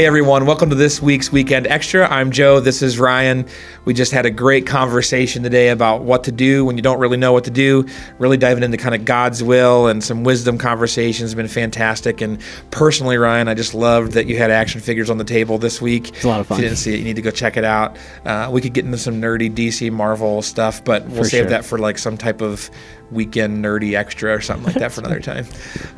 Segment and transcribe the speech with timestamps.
[0.00, 2.08] Hey everyone, welcome to this week's Weekend Extra.
[2.08, 3.46] I'm Joe, this is Ryan.
[3.84, 7.18] We just had a great conversation today about what to do when you don't really
[7.18, 7.86] know what to do,
[8.18, 11.32] really diving into kind of God's will and some wisdom conversations.
[11.32, 12.22] Have been fantastic.
[12.22, 12.40] And
[12.70, 16.08] personally, Ryan, I just loved that you had action figures on the table this week.
[16.08, 16.56] It's a lot of fun.
[16.56, 17.98] If you didn't see it, you need to go check it out.
[18.24, 21.50] Uh, we could get into some nerdy DC Marvel stuff, but we'll For save sure.
[21.50, 22.70] that for like some type of
[23.10, 25.44] weekend nerdy extra or something like that for another time.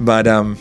[0.00, 0.58] But um,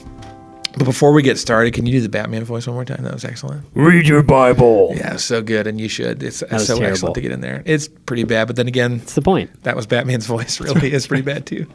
[0.74, 3.04] but before we get started, can you do the Batman voice one more time?
[3.04, 3.66] That was excellent.
[3.74, 4.94] Read your Bible.
[4.96, 6.24] Yeah, so good, and you should.
[6.24, 6.92] It's, it's was so terrible.
[6.92, 7.62] excellent to get in there.
[7.66, 9.64] It's pretty bad, but then again, That's the point.
[9.64, 10.60] that was Batman's voice.
[10.62, 11.68] Really, is pretty bad too.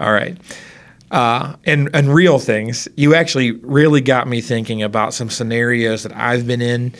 [0.00, 0.36] All right,
[1.10, 2.88] uh, and and real things.
[2.96, 6.92] You actually really got me thinking about some scenarios that I've been in,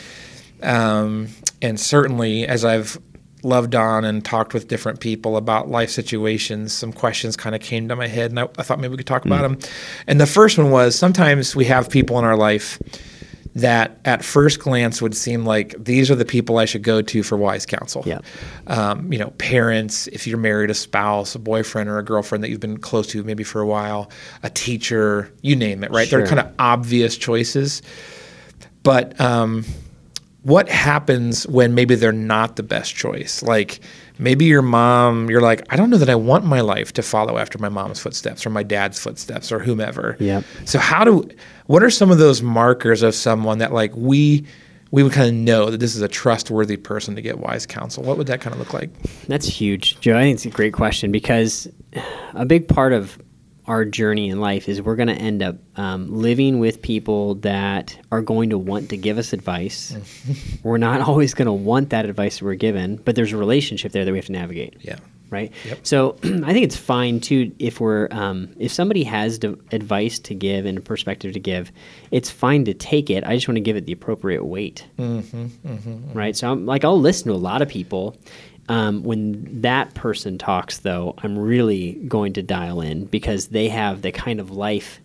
[0.62, 1.28] um,
[1.61, 2.98] and certainly as I've
[3.45, 7.89] loved on and talked with different people about life situations, some questions kind of came
[7.89, 9.59] to my head, and I, I thought maybe we could talk about them.
[10.07, 12.79] And the first one was sometimes we have people in our life
[13.55, 17.23] that at first glance would seem like these are the people I should go to
[17.23, 18.03] for wise counsel.
[18.05, 18.19] Yeah.
[18.67, 22.51] Um, you know, parents, if you're married, a spouse, a boyfriend or a girlfriend that
[22.51, 24.11] you've been close to maybe for a while,
[24.42, 26.11] a teacher, you name it, right?
[26.11, 27.81] They're kind of obvious choices.
[28.83, 29.64] But um,
[30.45, 33.42] what happens when maybe they're not the best choice?
[33.42, 33.81] Like
[34.19, 37.39] maybe your mom, you're like, I don't know that I want my life to follow
[37.39, 40.17] after my mom's footsteps or my dad's footsteps or whomever.
[40.20, 40.45] Yep.
[40.67, 41.28] So how do
[41.67, 44.47] what are some of those markers of someone that like we
[44.91, 48.05] we would kind of know that this is a trustworthy person to get wise counsel?
[48.05, 48.91] What would that kind of look like?
[49.27, 50.17] That's huge, Joe.
[50.17, 51.67] I think it's a great question because
[52.34, 53.19] a big part of
[53.67, 57.98] our journey in life is we're going to end up um, living with people that
[58.12, 59.97] are going to want to give us advice.
[60.62, 63.92] we're not always going to want that advice that we're given, but there's a relationship
[63.92, 64.77] there that we have to navigate.
[64.81, 64.97] Yeah.
[65.31, 65.51] right?
[65.65, 65.79] Yep.
[65.83, 70.35] So I think it's fine too if we're um, if somebody has d- advice to
[70.35, 71.73] give and a perspective to give,
[72.11, 73.25] it's fine to take it.
[73.25, 76.37] I just want to give it the appropriate weight, mm-hmm, right?
[76.37, 78.17] So I'm like I'll listen to a lot of people.
[78.69, 84.02] Um, when that person talks, though, I'm really going to dial in because they have
[84.02, 85.01] the kind of life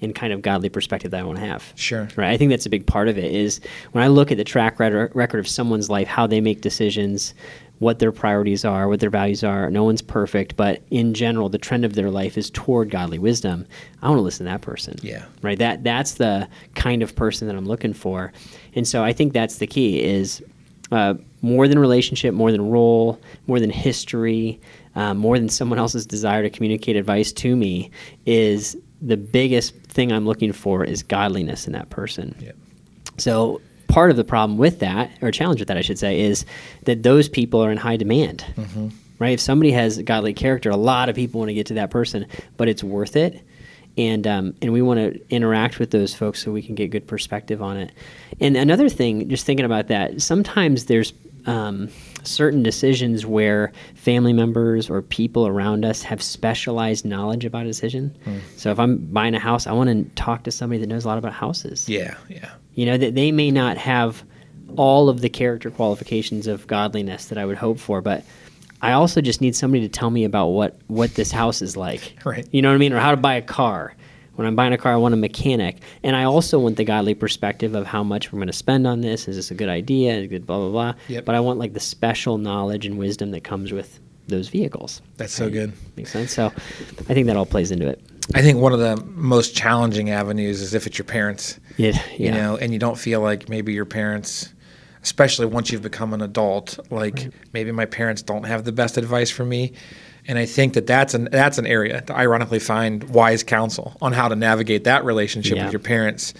[0.00, 1.72] and kind of godly perspective that I want to have.
[1.74, 2.08] Sure.
[2.16, 2.30] Right.
[2.30, 3.60] I think that's a big part of it is
[3.92, 7.34] when I look at the track record record of someone's life, how they make decisions,
[7.78, 9.70] what their priorities are, what their values are.
[9.70, 13.66] No one's perfect, but in general, the trend of their life is toward godly wisdom.
[14.02, 14.96] I want to listen to that person.
[15.02, 15.24] Yeah.
[15.42, 15.58] Right.
[15.58, 18.32] That that's the kind of person that I'm looking for,
[18.74, 20.42] and so I think that's the key is.
[20.90, 24.58] Uh, more than relationship, more than role, more than history,
[24.94, 27.90] uh, more than someone else's desire to communicate advice to me,
[28.26, 32.34] is the biggest thing I'm looking for is godliness in that person.
[32.40, 32.56] Yep.
[33.18, 36.44] So part of the problem with that, or challenge with that, I should say, is
[36.84, 38.44] that those people are in high demand.
[39.18, 39.32] Right?
[39.32, 42.26] If somebody has godly character, a lot of people want to get to that person,
[42.56, 43.42] but it's worth it.
[43.98, 47.06] And, um, and we want to interact with those folks so we can get good
[47.06, 47.92] perspective on it.
[48.40, 51.12] And another thing, just thinking about that, sometimes there's
[51.46, 51.88] um,
[52.22, 58.16] certain decisions where family members or people around us have specialized knowledge about a decision.
[58.56, 61.08] So if I'm buying a house, I want to talk to somebody that knows a
[61.08, 61.88] lot about houses.
[61.88, 62.50] Yeah, yeah.
[62.74, 64.22] You know, that they may not have
[64.76, 68.22] all of the character qualifications of godliness that I would hope for, but
[68.80, 72.14] I also just need somebody to tell me about what what this house is like.
[72.24, 72.46] Right.
[72.52, 72.92] You know what I mean?
[72.92, 73.94] Or how to buy a car.
[74.34, 77.14] When I'm buying a car, I want a mechanic, and I also want the godly
[77.14, 79.26] perspective of how much we're going to spend on this.
[79.26, 80.14] Is this a good idea?
[80.14, 80.94] Is good blah blah blah.
[81.08, 81.24] Yep.
[81.24, 85.02] But I want like the special knowledge and wisdom that comes with those vehicles.
[85.16, 85.72] That's so good.
[85.96, 86.32] Makes sense.
[86.32, 88.00] So, I think that all plays into it.
[88.34, 91.58] I think one of the most challenging avenues is if it's your parents.
[91.78, 91.98] Yeah.
[92.16, 94.52] you know, and you don't feel like maybe your parents,
[95.02, 99.30] especially once you've become an adult, like maybe my parents don't have the best advice
[99.30, 99.72] for me.
[100.26, 104.12] And I think that that's an that's an area to ironically find wise counsel on
[104.12, 105.64] how to navigate that relationship Yeah.
[105.64, 106.34] with your parents.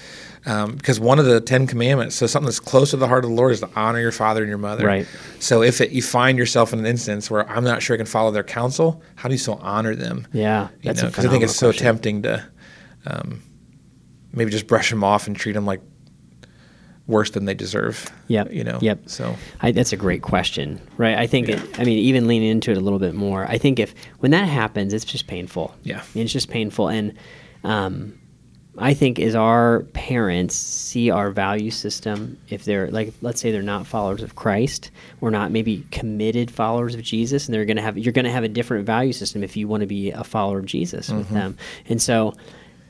[0.46, 3.30] Um, because one of the Ten Commandments, so something that's close to the heart of
[3.30, 4.86] the Lord, is to honor your father and your mother.
[4.86, 5.06] Right.
[5.40, 8.06] So if it, you find yourself in an instance where I'm not sure I can
[8.06, 10.26] follow their counsel, how do you still honor them?
[10.32, 12.46] Yeah, You that's because I think it's so tempting to
[13.06, 13.42] um,
[14.32, 15.80] maybe just brush them off and treat them like
[17.08, 18.12] worse than they deserve.
[18.28, 18.52] Yep.
[18.52, 18.78] You know.
[18.80, 19.08] Yep.
[19.08, 21.18] So I, that's a great question, right?
[21.18, 23.80] I think, it, I mean, even leaning into it a little bit more, I think
[23.80, 25.74] if when that happens, it's just painful.
[25.82, 26.02] Yeah.
[26.14, 27.14] It's just painful, and
[27.64, 28.16] um,
[28.76, 33.62] I think as our parents see our value system, if they're like, let's say they're
[33.62, 37.98] not followers of Christ, or not maybe committed followers of Jesus, and they're gonna have
[37.98, 40.66] you're gonna have a different value system if you want to be a follower of
[40.66, 41.56] Jesus with them,
[41.88, 42.34] and so.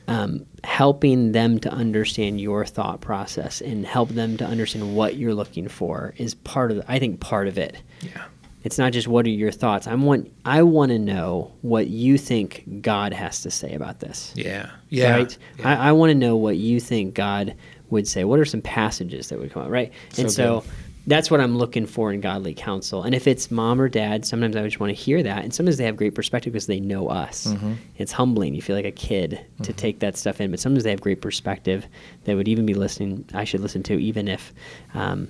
[0.09, 5.33] Um, helping them to understand your thought process and help them to understand what you're
[5.33, 8.25] looking for is part of the, I think part of it yeah.
[8.63, 9.87] It's not just what are your thoughts.
[9.87, 14.33] I want I want to know what you think God has to say about this.
[14.35, 14.69] Yeah.
[14.89, 15.11] Yeah.
[15.15, 15.37] Right.
[15.59, 15.69] Yeah.
[15.81, 17.55] I, I want to know what you think God
[17.89, 18.25] would say.
[18.25, 19.93] What are some passages that would come up, Right.
[20.17, 20.63] and So so
[21.07, 23.03] that's what I'm looking for in godly counsel.
[23.03, 25.43] And if it's mom or dad, sometimes I just want to hear that.
[25.43, 27.47] And sometimes they have great perspective because they know us.
[27.47, 27.73] Mm-hmm.
[27.97, 28.53] It's humbling.
[28.53, 30.51] You feel like a kid to take that stuff in.
[30.51, 31.85] But sometimes they have great perspective
[32.25, 33.25] that would even be listening.
[33.33, 34.53] I should listen to, even if
[34.93, 35.29] um,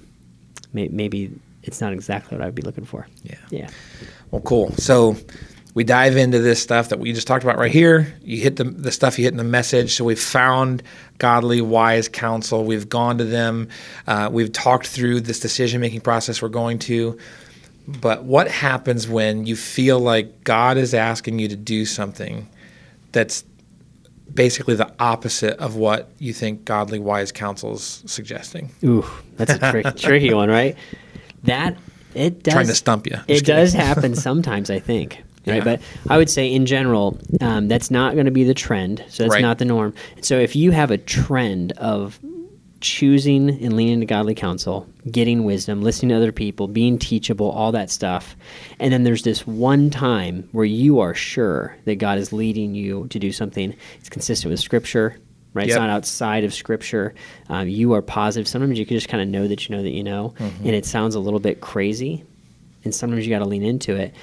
[0.74, 1.32] may, maybe
[1.64, 3.08] it's not exactly what I'd be looking for.
[3.24, 3.38] Yeah.
[3.50, 3.70] Yeah.
[4.32, 4.72] Well, cool.
[4.74, 5.16] So
[5.76, 8.14] we dive into this stuff that we just talked about right here.
[8.22, 9.94] You hit the, the stuff you hit in the message.
[9.96, 10.82] So we've found
[11.20, 12.64] godly, wise counsel.
[12.66, 13.70] We've gone to them.
[14.08, 17.18] Uh, we've talked through this decision making process we're going to.
[17.88, 22.48] But what happens when you feel like God is asking you to do something
[23.12, 23.44] that's
[24.34, 28.72] basically the opposite of what you think godly, wise counsel is suggesting?
[28.84, 29.06] Ooh,
[29.38, 30.76] that's a trick, tricky one, right?
[31.44, 31.78] That
[32.14, 33.14] it does Trying to stump you.
[33.14, 33.56] Just It kidding.
[33.56, 35.24] does happen sometimes, I think.
[35.48, 35.64] Right, Yeah.
[35.64, 39.04] but I would say in general, um, that's not going to be the trend.
[39.10, 39.42] So that's Right.
[39.42, 39.94] not the norm.
[40.22, 42.20] So if you have a trend of
[42.82, 47.72] choosing and leaning to godly counsel, getting wisdom, listening to other people, being teachable, all
[47.74, 48.36] that stuff,
[48.80, 53.08] and then there's this one time where you are sure that God is leading you
[53.10, 55.18] to do something, it's consistent with Scripture.
[55.54, 57.16] Right, it's not outside of Scripture.
[57.50, 58.48] Um, you are positive.
[58.48, 60.66] Sometimes you can just kind of know that you know that you know, Mm-hmm.
[60.68, 62.24] and it sounds a little bit crazy,
[62.84, 64.14] and sometimes you got to lean into it.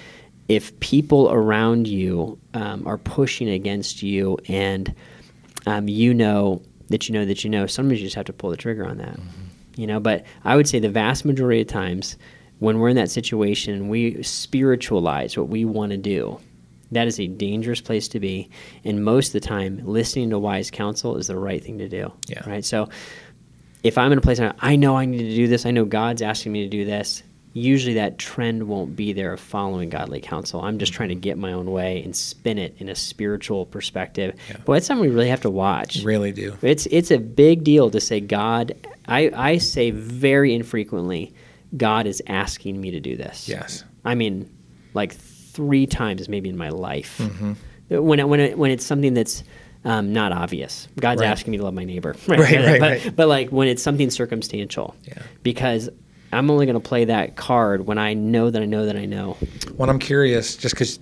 [0.49, 4.95] If people around you um, are pushing against you, and
[5.67, 8.51] um, you know that you know that you know, sometimes you just have to pull
[8.51, 9.19] the trigger on that.
[9.77, 12.17] You know, but I would say the vast majority of times
[12.59, 16.41] when we're in that situation, we spiritualize what we want to do.
[16.93, 18.49] That is a dangerous place to be,
[18.85, 22.13] and most of the time, listening to wise counsel is the right thing to do.
[22.29, 22.49] Yeah.
[22.49, 22.65] Right.
[22.65, 22.89] So,
[23.83, 25.85] if I'm in a place where I know I need to do this, I know
[25.85, 27.23] God's asking me to do this,
[27.57, 30.61] usually that trend won't be there of following godly counsel.
[30.61, 34.35] I'm just trying to get my own way and spin it in a spiritual perspective.
[34.51, 34.59] Yeah.
[34.59, 36.03] Boy, that's something we really have to watch.
[36.03, 36.55] Really do.
[36.61, 38.75] It's it's a big deal to say God.
[39.09, 41.33] I I say very infrequently,
[41.77, 43.49] God is asking me to do this.
[43.49, 43.85] Yes.
[44.05, 44.55] I mean,
[44.93, 47.19] like three times maybe in my life.
[47.19, 47.53] Mm-hmm.
[47.89, 49.45] When it, when it, when it's something that's
[49.85, 51.29] um, not obvious, God's Right.
[51.29, 52.17] asking me to love my neighbor.
[52.29, 53.17] Right, right, but, right.
[53.17, 54.95] but like when it's something circumstantial.
[55.05, 55.23] Yeah.
[55.43, 55.89] Because
[56.37, 59.05] I'm only going to play that card when I know that I know that I
[59.07, 59.37] know.
[59.75, 60.99] Well, I'm curious, just because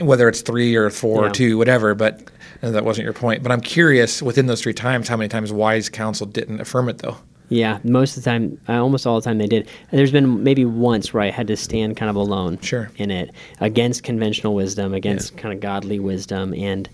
[0.00, 2.30] whether it's three or four or two, whatever, but
[2.60, 3.42] that wasn't your point.
[3.42, 6.98] But I'm curious within those three times, how many times wise counsel didn't affirm it,
[6.98, 7.16] though?
[7.48, 9.68] Yeah, most of the time, uh, almost all the time they did.
[9.90, 12.90] There's been maybe once where I had to stand kind of alone Sure.
[12.96, 13.30] in it
[13.60, 16.88] against conventional wisdom, against kind of godly wisdom, and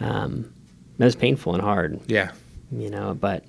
[0.00, 0.52] um,
[0.98, 2.30] that was painful and hard, Yeah.
[2.70, 3.16] you know.
[3.20, 3.42] But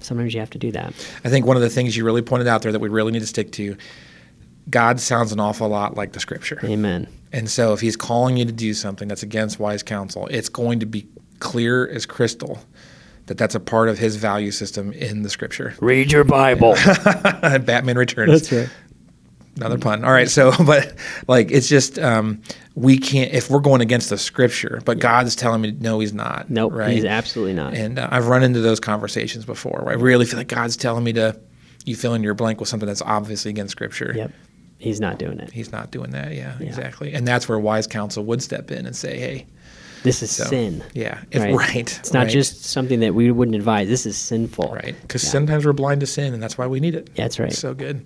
[0.00, 0.92] sometimes you have to do that.
[1.24, 3.20] I think one of the things you really pointed out there that we really need
[3.20, 3.76] to stick to
[4.68, 6.60] God sounds an awful lot like the scripture.
[6.64, 7.06] Amen.
[7.32, 10.80] And so if he's calling you to do something that's against wise counsel, it's going
[10.80, 11.06] to be
[11.38, 12.58] clear as crystal
[13.26, 15.74] that that's a part of his value system in the scripture.
[15.80, 16.74] Read your Bible.
[17.04, 18.48] Batman Returns.
[18.48, 18.76] That's right.
[19.56, 20.04] Another pun.
[20.04, 20.28] All right.
[20.28, 20.94] So, but
[21.28, 22.42] like, it's just, um,
[22.74, 26.50] we can't, if we're going against the scripture, but God's telling me, no, he's not.
[26.50, 26.92] Nope, Right.
[26.92, 27.74] he's absolutely not.
[27.74, 31.04] And uh, I've run into those conversations before where I really feel like God's telling
[31.04, 31.38] me to,
[31.86, 34.12] you fill in your blank with something that's obviously against scripture.
[34.14, 34.32] yep,
[34.78, 35.50] he's not doing it.
[35.52, 36.32] He's not doing that.
[36.34, 36.66] Yeah, Yeah.
[36.66, 37.14] exactly.
[37.14, 39.46] And that's where wise counsel would step in and say, hey,
[40.02, 40.84] This is so, sin.
[40.94, 41.20] Yeah.
[41.30, 41.98] If, right.
[41.98, 43.88] It's not right, just something that we wouldn't advise.
[43.88, 44.72] This is sinful.
[44.72, 44.94] Right.
[45.02, 45.30] Because Yeah.
[45.30, 47.10] sometimes we're blind to sin and that's why we need it.
[47.16, 47.52] That's right.
[47.52, 48.02] So good.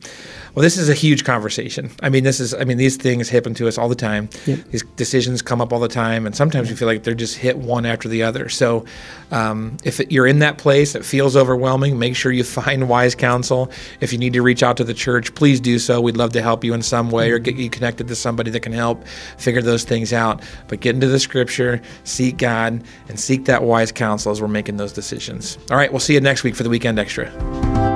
[0.54, 1.90] Well, this is a huge conversation.
[2.02, 4.28] I mean, this is, I mean, these things happen to us all the time.
[4.46, 4.58] Yep.
[4.70, 6.26] These decisions come up all the time.
[6.26, 8.48] And sometimes we feel like they're just hit one after the other.
[8.48, 8.84] So
[9.30, 13.70] um, if you're in that place, it feels overwhelming, make sure you find wise counsel.
[14.00, 16.00] If you need to reach out to the church, please do so.
[16.00, 18.60] We'd love to help you in some way or get you connected to somebody that
[18.60, 19.06] can help
[19.36, 20.42] figure those things out.
[20.68, 24.76] But get into the scripture, seek God, and seek that wise counsel as we're making
[24.76, 25.58] those decisions.
[25.70, 25.90] All right.
[25.90, 27.89] We'll see you next week for the Weekend Extra.